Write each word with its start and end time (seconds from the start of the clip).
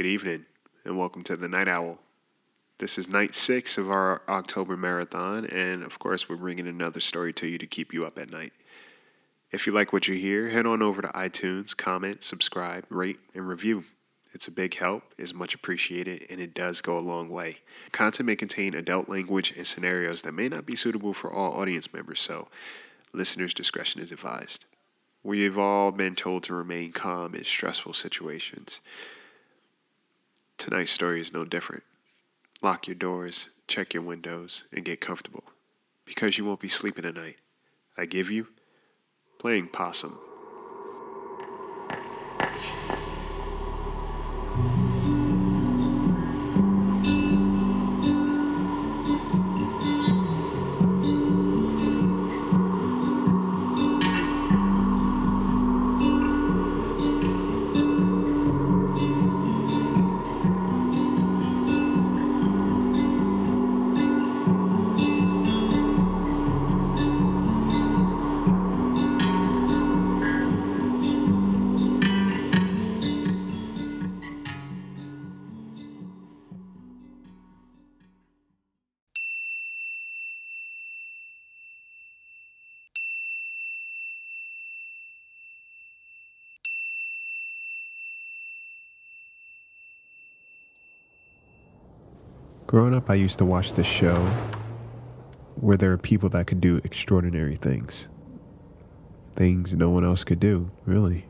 Good 0.00 0.06
evening, 0.06 0.46
and 0.86 0.96
welcome 0.96 1.22
to 1.24 1.36
the 1.36 1.46
Night 1.46 1.68
Owl. 1.68 1.98
This 2.78 2.96
is 2.96 3.10
night 3.10 3.34
six 3.34 3.76
of 3.76 3.90
our 3.90 4.22
October 4.30 4.74
marathon, 4.74 5.44
and 5.44 5.82
of 5.82 5.98
course, 5.98 6.26
we're 6.26 6.36
bringing 6.36 6.66
another 6.66 7.00
story 7.00 7.34
to 7.34 7.46
you 7.46 7.58
to 7.58 7.66
keep 7.66 7.92
you 7.92 8.06
up 8.06 8.18
at 8.18 8.32
night. 8.32 8.54
If 9.50 9.66
you 9.66 9.74
like 9.74 9.92
what 9.92 10.08
you 10.08 10.14
hear, 10.14 10.48
head 10.48 10.64
on 10.64 10.80
over 10.80 11.02
to 11.02 11.08
iTunes, 11.08 11.76
comment, 11.76 12.24
subscribe, 12.24 12.86
rate, 12.88 13.18
and 13.34 13.46
review. 13.46 13.84
It's 14.32 14.48
a 14.48 14.50
big 14.50 14.72
help, 14.72 15.02
is 15.18 15.34
much 15.34 15.54
appreciated, 15.54 16.24
and 16.30 16.40
it 16.40 16.54
does 16.54 16.80
go 16.80 16.96
a 16.96 16.98
long 16.98 17.28
way. 17.28 17.58
Content 17.92 18.26
may 18.26 18.36
contain 18.36 18.74
adult 18.74 19.06
language 19.06 19.52
and 19.54 19.66
scenarios 19.66 20.22
that 20.22 20.32
may 20.32 20.48
not 20.48 20.64
be 20.64 20.76
suitable 20.76 21.12
for 21.12 21.30
all 21.30 21.60
audience 21.60 21.92
members, 21.92 22.22
so 22.22 22.48
listeners' 23.12 23.52
discretion 23.52 24.00
is 24.00 24.12
advised. 24.12 24.64
We've 25.22 25.58
all 25.58 25.90
been 25.90 26.14
told 26.14 26.44
to 26.44 26.54
remain 26.54 26.92
calm 26.92 27.34
in 27.34 27.44
stressful 27.44 27.92
situations. 27.92 28.80
Tonight's 30.60 30.90
story 30.90 31.22
is 31.22 31.32
no 31.32 31.46
different. 31.46 31.84
Lock 32.60 32.86
your 32.86 32.94
doors, 32.94 33.48
check 33.66 33.94
your 33.94 34.02
windows, 34.02 34.64
and 34.70 34.84
get 34.84 35.00
comfortable 35.00 35.44
because 36.04 36.36
you 36.36 36.44
won't 36.44 36.60
be 36.60 36.68
sleeping 36.68 37.04
tonight. 37.04 37.36
I 37.96 38.04
give 38.04 38.30
you 38.30 38.46
playing 39.38 39.68
possum. 39.68 40.20
Growing 92.70 92.94
up, 92.94 93.10
I 93.10 93.14
used 93.14 93.38
to 93.38 93.44
watch 93.44 93.72
this 93.72 93.88
show 93.88 94.14
where 95.56 95.76
there 95.76 95.90
are 95.90 95.98
people 95.98 96.28
that 96.28 96.46
could 96.46 96.60
do 96.60 96.80
extraordinary 96.84 97.56
things. 97.56 98.06
Things 99.32 99.74
no 99.74 99.90
one 99.90 100.04
else 100.04 100.22
could 100.22 100.38
do, 100.38 100.70
really. 100.86 101.26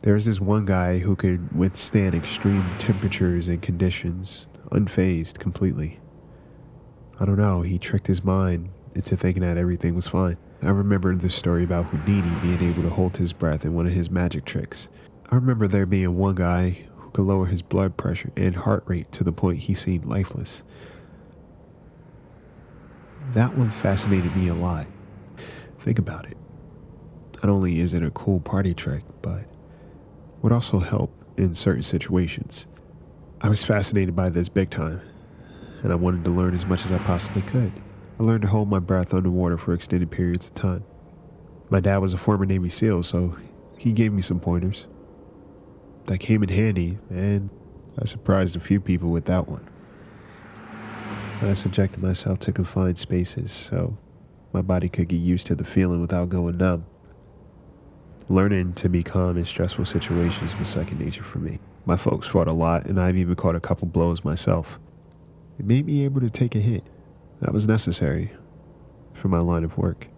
There 0.00 0.14
was 0.14 0.24
this 0.24 0.40
one 0.40 0.64
guy 0.64 1.00
who 1.00 1.16
could 1.16 1.54
withstand 1.54 2.14
extreme 2.14 2.64
temperatures 2.78 3.46
and 3.46 3.60
conditions, 3.60 4.48
unfazed 4.72 5.38
completely. 5.38 6.00
I 7.20 7.26
don't 7.26 7.36
know, 7.36 7.60
he 7.60 7.76
tricked 7.76 8.06
his 8.06 8.24
mind 8.24 8.70
into 8.94 9.18
thinking 9.18 9.42
that 9.42 9.58
everything 9.58 9.94
was 9.94 10.08
fine. 10.08 10.38
I 10.62 10.70
remember 10.70 11.14
the 11.14 11.28
story 11.28 11.64
about 11.64 11.90
Houdini 11.90 12.34
being 12.40 12.62
able 12.62 12.84
to 12.84 12.88
hold 12.88 13.18
his 13.18 13.34
breath 13.34 13.66
in 13.66 13.74
one 13.74 13.84
of 13.86 13.92
his 13.92 14.10
magic 14.10 14.46
tricks. 14.46 14.88
I 15.30 15.34
remember 15.34 15.68
there 15.68 15.84
being 15.84 16.16
one 16.16 16.36
guy 16.36 16.86
could 17.14 17.24
lower 17.24 17.46
his 17.46 17.62
blood 17.62 17.96
pressure 17.96 18.30
and 18.36 18.56
heart 18.56 18.82
rate 18.86 19.10
to 19.12 19.24
the 19.24 19.32
point 19.32 19.60
he 19.60 19.74
seemed 19.74 20.04
lifeless. 20.04 20.62
That 23.32 23.56
one 23.56 23.70
fascinated 23.70 24.36
me 24.36 24.48
a 24.48 24.54
lot. 24.54 24.86
Think 25.78 25.98
about 25.98 26.26
it. 26.26 26.36
Not 27.36 27.50
only 27.50 27.78
is 27.78 27.94
it 27.94 28.02
a 28.02 28.10
cool 28.10 28.40
party 28.40 28.74
trick, 28.74 29.04
but 29.22 29.44
would 30.42 30.52
also 30.52 30.80
help 30.80 31.14
in 31.36 31.54
certain 31.54 31.82
situations. 31.82 32.66
I 33.40 33.48
was 33.48 33.62
fascinated 33.62 34.16
by 34.16 34.28
this 34.28 34.48
big 34.48 34.70
time, 34.70 35.00
and 35.82 35.92
I 35.92 35.94
wanted 35.94 36.24
to 36.24 36.30
learn 36.30 36.54
as 36.54 36.66
much 36.66 36.84
as 36.84 36.90
I 36.90 36.98
possibly 36.98 37.42
could. 37.42 37.72
I 38.18 38.22
learned 38.22 38.42
to 38.42 38.48
hold 38.48 38.68
my 38.68 38.80
breath 38.80 39.14
underwater 39.14 39.56
for 39.56 39.72
extended 39.72 40.10
periods 40.10 40.46
of 40.46 40.54
time. 40.54 40.84
My 41.70 41.80
dad 41.80 41.98
was 41.98 42.12
a 42.12 42.18
former 42.18 42.44
Navy 42.44 42.70
SEAL, 42.70 43.04
so 43.04 43.36
he 43.78 43.92
gave 43.92 44.12
me 44.12 44.22
some 44.22 44.40
pointers 44.40 44.86
that 46.06 46.18
came 46.18 46.42
in 46.42 46.48
handy, 46.48 46.98
and 47.10 47.50
I 48.00 48.04
surprised 48.04 48.56
a 48.56 48.60
few 48.60 48.80
people 48.80 49.10
with 49.10 49.24
that 49.26 49.48
one. 49.48 49.68
I 51.42 51.52
subjected 51.52 52.02
myself 52.02 52.38
to 52.40 52.52
confined 52.52 52.98
spaces 52.98 53.52
so 53.52 53.96
my 54.52 54.62
body 54.62 54.88
could 54.88 55.08
get 55.08 55.20
used 55.20 55.46
to 55.48 55.54
the 55.54 55.64
feeling 55.64 56.00
without 56.00 56.28
going 56.28 56.56
numb. 56.56 56.86
Learning 58.28 58.72
to 58.74 58.88
be 58.88 59.02
calm 59.02 59.36
in 59.36 59.44
stressful 59.44 59.84
situations 59.84 60.58
was 60.58 60.68
second 60.68 61.00
nature 61.00 61.22
for 61.22 61.38
me. 61.38 61.58
My 61.84 61.96
folks 61.96 62.26
fought 62.26 62.48
a 62.48 62.52
lot, 62.52 62.86
and 62.86 62.98
I've 62.98 63.16
even 63.16 63.34
caught 63.34 63.54
a 63.54 63.60
couple 63.60 63.86
blows 63.86 64.24
myself. 64.24 64.80
It 65.58 65.66
made 65.66 65.84
me 65.84 66.04
able 66.04 66.20
to 66.20 66.30
take 66.30 66.54
a 66.54 66.60
hit. 66.60 66.84
That 67.40 67.52
was 67.52 67.66
necessary 67.66 68.32
for 69.12 69.28
my 69.28 69.40
line 69.40 69.64
of 69.64 69.76
work. 69.76 70.08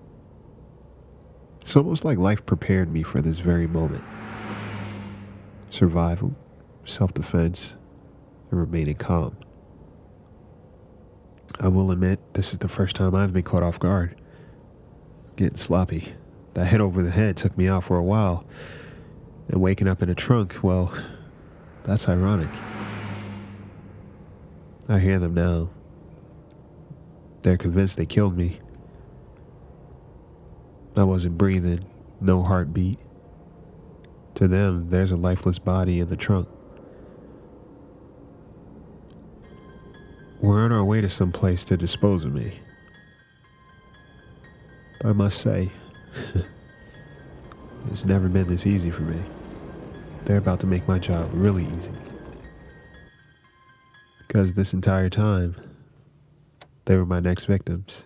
It's 1.60 1.74
almost 1.74 2.04
like 2.04 2.18
life 2.18 2.46
prepared 2.46 2.92
me 2.92 3.02
for 3.02 3.20
this 3.20 3.38
very 3.38 3.66
moment 3.66 4.04
survival, 5.66 6.34
self 6.84 7.12
defense, 7.14 7.76
and 8.50 8.60
remaining 8.60 8.96
calm. 8.96 9.36
I 11.60 11.68
will 11.68 11.90
admit, 11.90 12.20
this 12.34 12.52
is 12.52 12.58
the 12.58 12.68
first 12.68 12.96
time 12.96 13.14
I've 13.14 13.32
been 13.32 13.42
caught 13.42 13.62
off 13.62 13.78
guard. 13.78 14.20
Getting 15.36 15.56
sloppy. 15.56 16.14
That 16.54 16.66
hit 16.66 16.80
over 16.80 17.02
the 17.02 17.10
head 17.10 17.36
took 17.36 17.56
me 17.56 17.68
out 17.68 17.84
for 17.84 17.96
a 17.96 18.02
while. 18.02 18.46
And 19.48 19.60
waking 19.60 19.88
up 19.88 20.02
in 20.02 20.08
a 20.08 20.14
trunk, 20.14 20.56
well, 20.62 20.92
that's 21.84 22.08
ironic. 22.08 22.50
I 24.88 24.98
hear 24.98 25.18
them 25.18 25.34
now. 25.34 25.70
They're 27.42 27.56
convinced 27.56 27.96
they 27.96 28.06
killed 28.06 28.36
me. 28.36 28.58
I 30.96 31.04
wasn't 31.04 31.38
breathing, 31.38 31.84
no 32.20 32.42
heartbeat. 32.42 32.98
To 34.36 34.46
them, 34.46 34.90
there's 34.90 35.12
a 35.12 35.16
lifeless 35.16 35.58
body 35.58 35.98
in 35.98 36.10
the 36.10 36.16
trunk. 36.16 36.46
We're 40.42 40.62
on 40.62 40.72
our 40.72 40.84
way 40.84 41.00
to 41.00 41.08
some 41.08 41.32
place 41.32 41.64
to 41.64 41.76
dispose 41.78 42.22
of 42.24 42.34
me. 42.34 42.60
I 45.02 45.12
must 45.12 45.40
say, 45.40 45.72
it's 47.90 48.04
never 48.04 48.28
been 48.28 48.46
this 48.46 48.66
easy 48.66 48.90
for 48.90 49.02
me. 49.02 49.22
They're 50.24 50.36
about 50.36 50.60
to 50.60 50.66
make 50.66 50.86
my 50.86 50.98
job 50.98 51.30
really 51.32 51.66
easy. 51.78 51.92
Because 54.18 54.52
this 54.52 54.74
entire 54.74 55.08
time, 55.08 55.56
they 56.84 56.98
were 56.98 57.06
my 57.06 57.20
next 57.20 57.46
victims. 57.46 58.04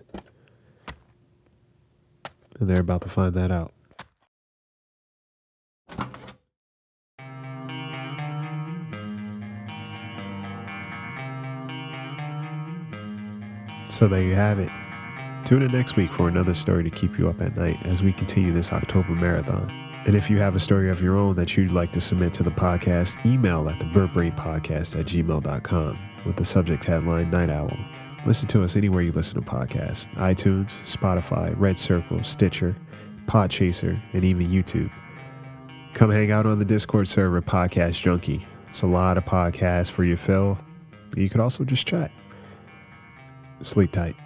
And 2.61 2.71
they're 2.71 2.81
about 2.81 3.01
to 3.03 3.09
find 3.09 3.35
that 3.35 3.51
out. 3.51 3.73
So 13.91 14.06
there 14.06 14.23
you 14.23 14.37
have 14.37 14.61
it. 14.61 14.71
Tune 15.45 15.62
in 15.62 15.73
next 15.73 15.97
week 15.97 16.12
for 16.12 16.28
another 16.28 16.55
story 16.55 16.84
to 16.84 16.91
keep 16.91 17.19
you 17.19 17.28
up 17.28 17.41
at 17.41 17.56
night 17.56 17.84
as 17.84 18.03
we 18.03 18.12
continue 18.12 18.53
this 18.53 18.73
October 18.73 19.11
marathon. 19.11 19.69
And 20.06 20.15
if 20.15 20.31
you 20.31 20.39
have 20.39 20.55
a 20.55 20.61
story 20.61 20.91
of 20.91 21.03
your 21.03 21.17
own 21.17 21.34
that 21.34 21.56
you'd 21.56 21.73
like 21.73 21.91
to 21.93 22.01
submit 22.01 22.33
to 22.34 22.45
the 22.45 22.53
podcast, 22.53 23.25
email 23.27 23.69
at 23.69 23.81
the 23.81 23.87
podcast 23.87 24.99
at 24.99 25.06
gmail.com 25.06 25.98
with 26.25 26.37
the 26.37 26.45
subject 26.45 26.84
headline 26.84 27.31
Night 27.31 27.51
Owl. 27.51 27.77
Listen 28.25 28.47
to 28.48 28.63
us 28.63 28.77
anywhere 28.77 29.03
you 29.03 29.13
listen 29.13 29.34
to 29.34 29.51
podcasts 29.51 30.07
iTunes, 30.15 30.81
Spotify, 30.83 31.53
Red 31.59 31.78
Circle, 31.78 32.22
Stitcher, 32.22 32.77
Podchaser, 33.27 34.01
and 34.13 34.25
even 34.25 34.48
YouTube. 34.48 34.91
Come 35.95 36.10
hang 36.10 36.31
out 36.31 36.47
on 36.47 36.60
the 36.60 36.65
Discord 36.65 37.09
server, 37.09 37.42
Podcast 37.42 38.01
Junkie. 38.01 38.47
It's 38.69 38.83
a 38.83 38.87
lot 38.87 39.19
of 39.19 39.25
podcasts 39.25 39.91
for 39.91 40.04
your 40.04 40.16
fill. 40.16 40.59
You 41.16 41.28
could 41.28 41.41
also 41.41 41.65
just 41.65 41.89
chat. 41.89 42.13
Sleep 43.62 43.92
tight. 43.92 44.16